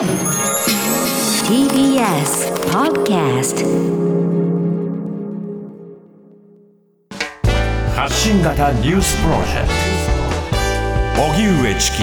[0.00, 0.08] TBS
[2.72, 3.66] Podcast
[7.94, 9.68] 発信型ニュースプロジェク
[11.14, 11.22] ト。
[11.22, 11.98] 荻上チキ。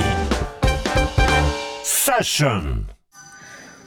[1.83, 2.87] セッション。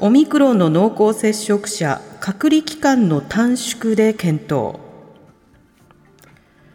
[0.00, 4.80] オミクロンの濃厚接触者隔離期間の短縮で検討。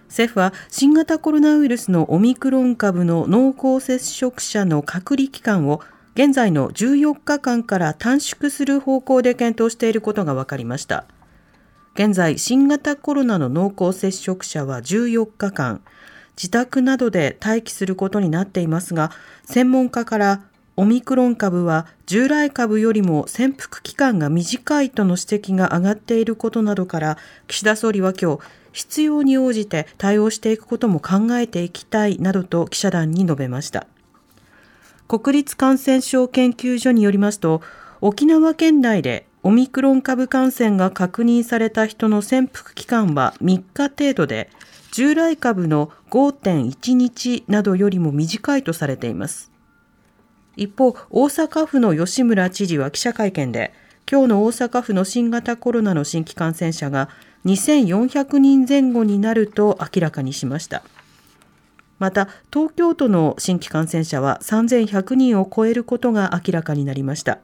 [0.08, 5.82] 政府は新型コロナウイルスのオミクロン株の濃厚接触者の隔離期間を
[6.16, 11.06] 現在の14日間から短縮する方向で検討していることが分かりました。
[11.94, 15.82] 現在新型コロナの濃厚接触者は14日間。
[16.38, 19.12] 自宅などで待機することになっていますが
[19.46, 20.42] 専門家から
[20.78, 28.42] オミクロン株は従来株よりも潜伏期間が短いとの指摘が上がっていることなどから岸田総理は今日
[28.74, 33.88] 必要に応じて対応していくことも考えていきたいなどと記者団に述べました。
[35.08, 37.62] 国立感染症研究所によりますと
[38.02, 44.50] 沖縄県内でオミクロン株感染が確認された人の潜伏期間は3日程度で
[44.92, 49.52] 従来株の5.1日などよりも短いとされています。
[50.56, 53.74] 一方大阪府の吉村知事は記者会見で
[54.10, 57.10] 今日の大阪府の新型コロナの新規感染者が
[57.46, 60.84] 2400人前後になると明らかにしました。
[62.00, 67.40] また東京都の新規感染者は3100人を超えることが明らかになりました。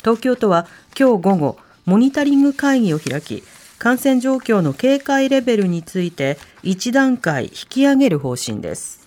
[0.00, 0.66] 東京都は
[0.98, 3.42] 今日午後モニタリング会議を開き
[3.78, 9.00] 感染状況の警戒レベルについて一段階引き上げる方針です。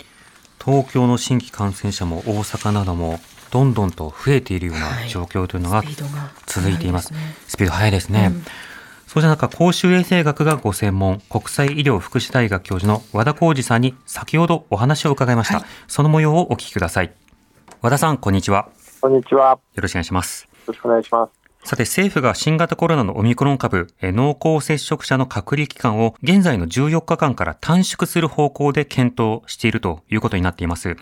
[0.63, 3.19] 東京の新規感染者も大阪なども
[3.51, 5.83] どんどんと増えているような状況というのが
[6.47, 7.13] 続いています。
[7.13, 8.31] はい、スピード速いですね。
[8.33, 8.45] うん
[9.13, 15.59] そうした中、公衆衛生学がご専門、国際医療福祉大学教授の和田浩二さんに先ほどお話を伺いました。
[15.59, 17.13] はい、その模様をお聞きください。
[17.83, 18.69] 和田さん、こんにちは。
[19.01, 19.59] こんにちは。
[19.75, 20.45] よろしくお願いします。
[20.45, 21.69] よろしくお願いします。
[21.69, 30.97] さて、政府が新型コロナのオミクロン株、濃厚接触者の隔離期間を現在の14日間から短縮する方向で検討しているということになっています。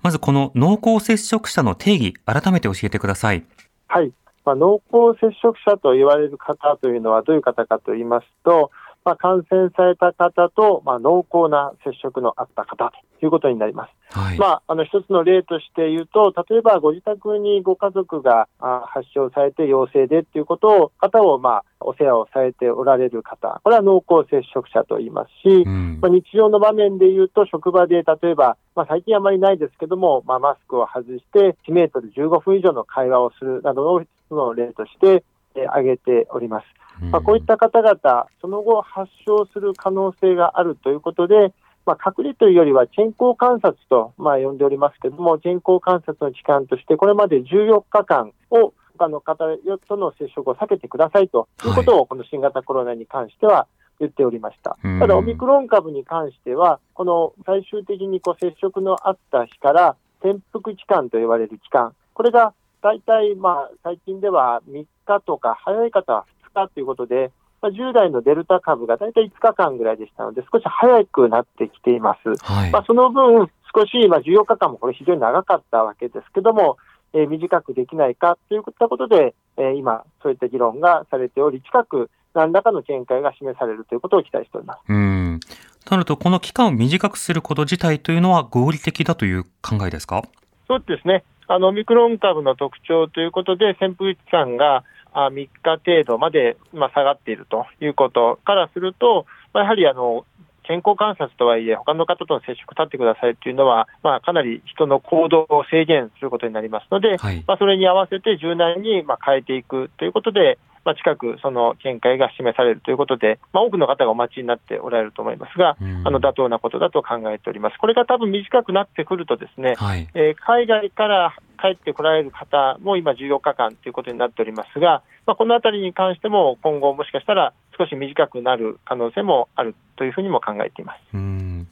[0.00, 3.44] まずこの濃厚接触者の定義、改めて教えてください。
[3.86, 4.14] はい。
[4.44, 8.70] まあ、濃厚接触者と言われる方というのはどういう方かと言いますと、
[9.04, 14.18] まあ、感染された方と、まあ、濃厚な接触のあった方ということになります。
[14.18, 34.04] はい、まあ、あの一つの例として言うと、例えばご自宅にご家族が発症されて陽性でということを、方をまあお世話をされておられる方、これは濃厚接触者と言いますし、うん、まあ、日常の場面で言うと、職場で例えば、まあ、最近あまりないですけども、まあ、マスクを外して1メートル15分以上の会話をするなどの
[34.34, 35.24] の例として
[35.68, 36.66] 挙げております。
[37.10, 41.52] まあ、こういった方々、その後発症する可能性があるということで、
[41.86, 49.44] まあ、隔離というよりは健康観察と、まあ、呼んでおりますけれども、健康観察の期間として、これまで14日間を他の方
[49.88, 53.66] との接触を避けてくださいということを、この新型コロナに関しては
[53.98, 54.76] 言っておりました。
[55.00, 62.52] ただ、オミクロン株に関しては、この最終的にこう接触のあった日から潜伏期間と言われる期間、これが
[62.82, 66.24] 大体、まあ、最近では3日とか、早い方は
[66.54, 67.30] 2日ということで、
[67.62, 72.28] まあ、従来のデルタ株が大体5日間ぐらいでしたので、少し早くなってきています。
[72.44, 76.78] はい、まあ、その分、少し、まあ、14日間もこれ非常に長かったわけですけども、
[77.12, 84.78] えー、短くできないかといったことで、えー、今、そういった議論がされており、近く何らかの見解が示されるということを期待しております。
[84.88, 85.40] うん
[85.84, 90.22] となると、この期間を短くすること自体というのは合理的だという考えですか？
[90.68, 91.24] そうですね。
[91.52, 95.50] あの、オミクロン株の特徴ということで、潜伏期間が3日
[95.84, 100.24] 程度まで、まあ、下がっているということからすると、まあ、やはりあの
[100.62, 117.78] 健康観察とはいえ、他の方との接触立ってくださいというのは、まあ、かなり人の行動を制限することになりますので、はい、まあ、それに合わせて柔軟にまあ変えていくということで、まあ、近くその見解が示されるということで、まあ、多くの方がお待ちになっておられると思いますが、あの妥当なことだと考えております。
[117.78, 130.98] これが多分短くなってくるとですね、はい、えー、海外から帰ってこられる方も今14日間ということになっておりますが、まあ、このあたりに関しても今後もしかしたら少し短くなる可能性もあるというふうにも考えています。
[131.14, 131.68] うん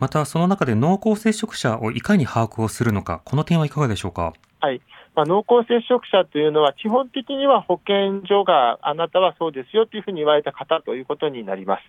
[0.00, 4.32] また、その中で濃厚接触者をいかに把握をするのか、この点はいかがでしょうか？
[4.60, 4.80] はい。
[5.14, 11.82] まあ、濃厚接触者というのは、基本的には保健所があなたはそうですよというふうに言われた方ということになります。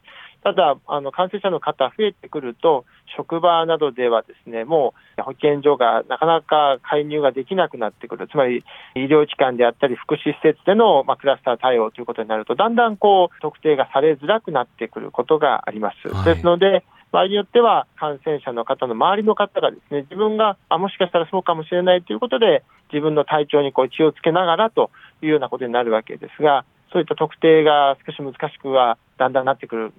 [0.44, 2.86] ただ、あの感染者の方増えてくると、
[3.18, 8.64] 職場などではですね、もう保健所がなかなか介入ができなくなってくる、つまり
[8.94, 16.14] 医療機関であったり、福祉施設での、まあ、クラスター対応ということになると、だんだんこう特定がされづらくなってくることがあります。
[16.14, 16.84] はい、ですので、
[17.16, 24.92] 場合によっては感染者の方の周りの方がですね自分があもしかしたらそうかもしれないということで自分の体調にこう気をつけながらと
[25.22, 29.94] いうようなことになるわけですが、そういった特定が少し難しくはだんだんなってくる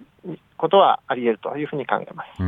[0.56, 2.42] ことはあり得るというふうに考えます。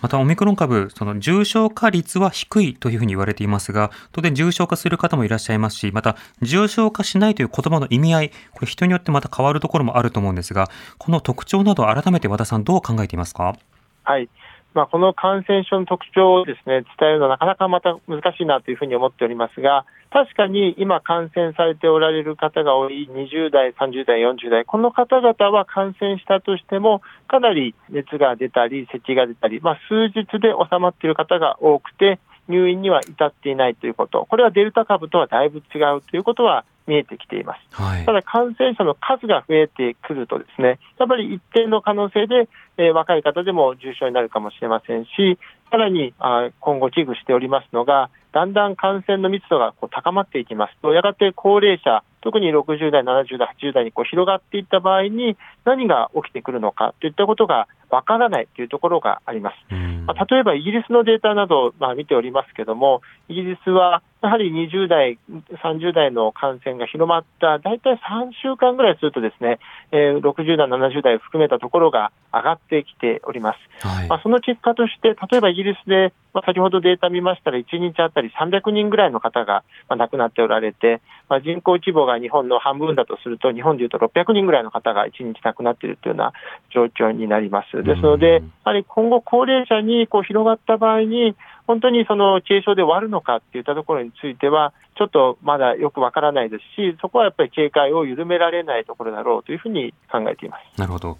[0.00, 13.56] またオミクロン株、その重症化率は低いというふうに言われていますが、当然重症化する方もいらっしゃいますし、また重症化しないという言葉の意味合い、これ人によってまた変わるところもあると思うんですが、この特徴など改めて和田さんどう考えていますか？
[14.04, 14.28] はい。
[14.74, 32.18] まあ、この感染症の特徴をですね、伝えるのはなかなかまた難しいなというふうに思っておりますが、確かに今感染されておられる方が多い20代、30代、40代、この方々は感染したとしても、かなり熱が出たり、咳が出たり、まあ、数日で収まっている方が多くて、
[32.48, 37.60] 入院には至っていないということ、これはデルタ株とはだいぶ違うということは見えてきています。
[37.70, 42.48] はい、ただ、感染者の数が増えてくると、ですねやっぱり一定の可能性で、
[42.78, 45.38] えー、若い方でも重症になるかもしれませんし、
[45.70, 59.74] さらにあ今後危惧しておりますのが、だんだん感染の密度がこう高まっていきますと、やがて高齢者、特に60代、70代、80代にこう広がっていった場合に、何が起きてくるのかといったことがわからないというところがあります。
[60.06, 65.18] まあ、例えばイギリスのデータなど、まあ、見ておりますけれども、イギリスはやはり20代、
[65.62, 69.58] 30代の感染が広まった、大体3週間ぐらいすると、ですね、
[69.92, 73.86] えー、60代、70代を含めたところが上がってきております。
[73.86, 86.32] はい、まあ、その結果として、例えばイギリスで、まあ、先ほどデータ見ましたら、1日あたり300人ぐらいの方が、まあ、亡くなっておられて、まあ、人口規模が日本の半分だとすると、日本でいうと600人ぐらいの方が1日亡くなっているというような
[86.74, 87.82] 状況になります。
[87.84, 91.36] ですので、やはり今後、高齢者にこう広がった場合に、
[91.68, 100.80] 本当にその軽症で終わるのかっていったところについては、ちょっとまだよくわからないですし、そこはやっぱり警戒を緩められないところだろうというふうに考えています。
[100.80, 101.18] なるほど。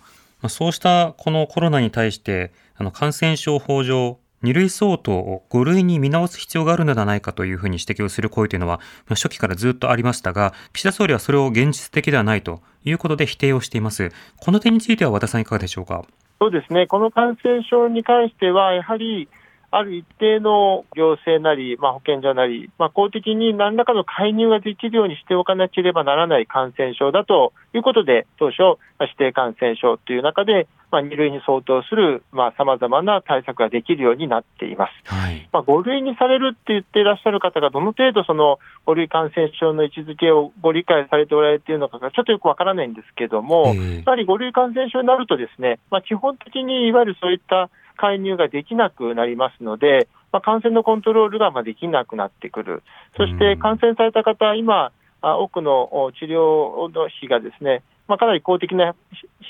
[0.49, 14.13] そうしたこのコロナに対して、あの感染症法上、2類相当を5類に見直す必要があるのではないかというふうに指摘をする声というのは、初期からずっとありましたが、岸田総理はそれを現実的ではないということで否定をしています。
[14.41, 16.05] この点については和田さんいかがでしょうか？
[16.41, 16.87] そうですね。
[16.87, 19.29] この感染症に関しては、やはり
[19.71, 32.23] ある一定の行政なり、まあ、保健所なり、まあ、公的に何らかの介入ができるようにしておかなければならない感染症だということで、当初、指定感染症という中で、まあ、2類に相当する
[32.57, 35.15] さまざ、まな対策ができるようになっています。
[35.15, 52.83] はい、まあ、5類にされるって言っていらっしゃる方が、どの程度その5類感染症の位置づけをご理解されておられているのかがちょっとよくわからないんですけれども、やはり5類感染症になるとですね、まあ、基本的にいわゆるそういった介入ができなくなりますので、まあ、感染のコントロールがまあできなくなってくる、
[53.17, 58.97] そして感染された方、今、多くの治療の費がですね、まあ、かなり公的な費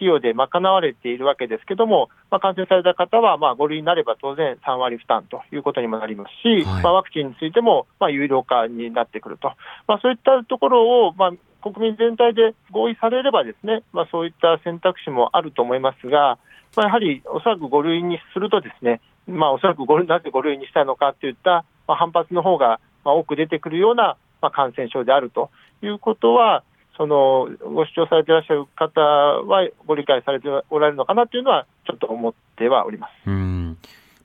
[0.00, 9.52] 用で賄われているわけですけれども、まあ、感染された方はまあ5類になれば当然3割負担ということにもなりますし、はい、まあ、ワクチンについてもまあ有料化になってくると、
[9.86, 11.30] まあ、そういったところをまあ
[11.62, 16.38] 国民全体で合意されれば、ですね、まあ、そういった選択肢もあると思いますが、
[16.76, 25.50] まあ、やはりおそらく5類にすると、ですね、まあ、おそらくなぜ5類にしたのかといった、まあ、反発の方が多く出てくるような、まあ、感染症であると
[25.82, 26.62] いうことは、
[26.96, 33.10] そのご主張されていらっしゃる方はご理解されておられるのかなというのは、ちょっと思ってはおります。
[33.26, 33.78] うん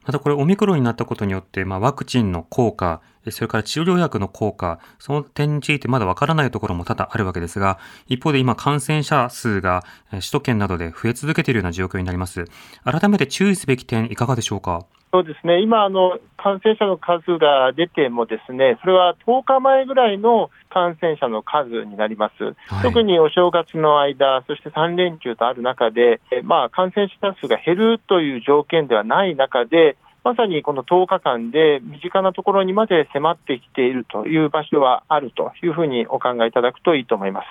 [0.06, 12.44] またこれオミクロンになったことによって、まあ、ワクチンの効果、それから治療薬の効果、その点についてまだわからないところも多々あるわけですが、一方で今感染者数が首都圏などで増え続けているような状況になります。
[12.84, 14.84] 改めて注意すべき点いかがでしょうか？
[15.14, 37.46] そうですね、今あの、感染者の数が出ても、ですねそれは10日前ぐらいの感染者の数になります、はい、特にお正月の間、そして3連休とある中で、まあ、感染者数が減るという条件ではない中で、まさにこの10日間で身近なところにまで迫ってきているという場所はあるというふうにお考えいただくといいと思います。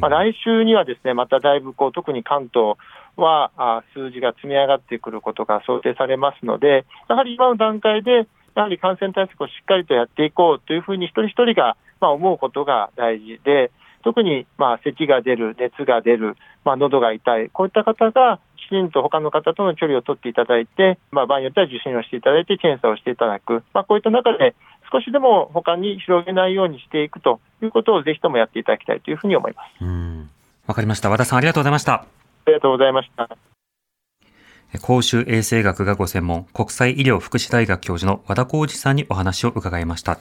[0.00, 2.74] まあ、来週にはですねまただいぶこう特に関東
[3.16, 13.70] は数字が積み上がってくることが想定されますので、やはり今の段階でやはり感染対策をしっかりとやっていこうというふうに一人一人が思うことが大事で、
[14.02, 24.54] 特にまあ咳が出る、熱が出る、まあ喉が痛い、こういった方がきちんと他の方との距離を取っていただいて、まあ、場合によっては受診をしていただいて、検査をしていただく、まあ、こういった中で、
[24.92, 29.84] 少しでも他に広げないようにしていくということをぜひともやっていただきたいというふうに思います。
[30.66, 31.10] わかりました。
[31.10, 32.15] 和田さんありがとうございました。
[32.46, 33.55] ありがとうございました。
[34.82, 40.12] 公衆衛生学がご専門、国際医療福祉大学教授の和田浩二さんにお話を伺いました。
[40.12, 40.20] はい、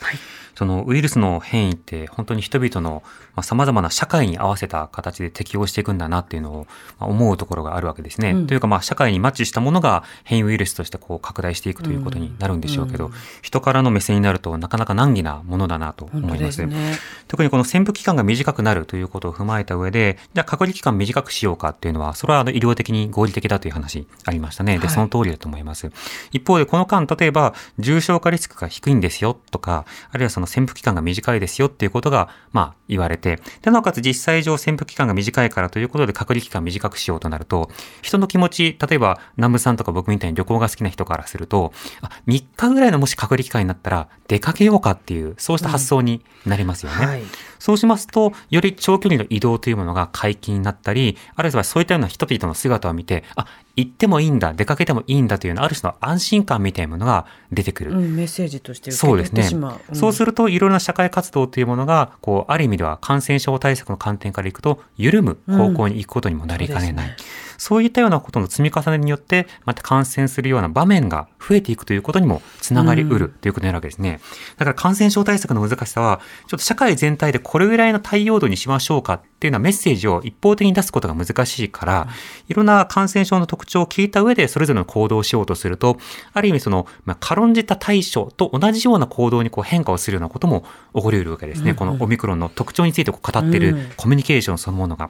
[0.55, 3.03] そのウイルスの変異って本当に人々の
[3.41, 6.67] 様々な社会に合わせた形で適応していくんだなっていうのを
[6.99, 8.31] 思うところがあるわけですね。
[8.31, 16.65] うん、というかまあ社会にマッチしたものが変異ウイルスとしてこう拡大していくということになるんでしょうけど、うんうん、人からの目線になるとなかなか難儀なものだなと思います。
[16.65, 16.97] ね、
[17.27, 24.79] 特にこの潜伏期間が短くなるということを踏まえた上で、じゃあ隔離期間短くしようかっていうのは、それはあの医療的に合理的だという話ありましたね。
[24.79, 25.91] で、その通りだと思います。
[26.31, 37.69] 一方でこの間、例えば重症化リスクが低いんですよとか、あるいはその潜伏期間が短いですよっていうことが、まあ言われて、で、なおかつ実際上潜伏期間が短いからということで隔離期間短くしようとなると、
[38.01, 46.97] 人の気持ち、例えば南部さんとか僕みたいに旅行が好きな人からすると、あ、3日ぐらいのもし隔離期間になったら出かけようかっていう、そうした発想になりますよね。
[46.99, 47.23] うんはい、
[47.65, 57.93] そうしますと、より長距離の移動というものが解禁になったり、あるいはそういったような人々の姿を見て、あ、行ってもいいんだ、出かけてもいいんだというような、ある種の安心感みたいなものが出てくる。
[57.93, 67.07] うん、メッセージとしてそうですね、うん、そうすると、いろいろな社会活動というものが、こう、ある意味では感染症対策の観点からいくと、緩む方向に行くことにもなりかねない。
[67.07, 67.13] うん
[67.57, 74.19] そういったようなことの積み重ねによって、また感染するような場面が増えていくということにもつながりうるということになるわけですね。
[74.57, 82.07] だから感染症対策の難しさは、ちょっと社会全体でこれぐらいの対応度にしましょうかっていうようなメッセージを一方的に出すことが難しいから、
[82.47, 85.97] いろんな感染症の特徴を聞いた上でそれぞれの行動をしようとすると、
[86.33, 90.61] ある意味その、まあ、軽んじた対処と同じような行動にこう変化をするようなことも
[90.93, 91.73] 起こり得るわけですね。
[91.73, 95.09] このオミクロンの特徴についてこう語っているコミュニケーションそのものが。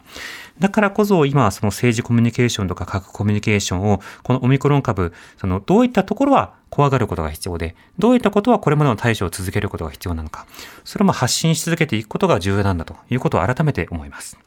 [0.60, 10.46] だからこそ今その政治コミュニケーションとか核コミュニケーションをこのオミクロン株、そのどういったところは怖がることが必要で、どういったことはこれまでの対処を続けることが必要なのか、
[10.84, 14.38] それも発信し続けていくことが重要なんだということを改めて思います。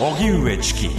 [0.00, 0.90] 荻上チキ